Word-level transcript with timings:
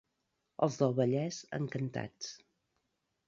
Els 0.67 0.77
del 0.83 0.95
Vallès, 0.99 1.37
encantats. 1.57 2.31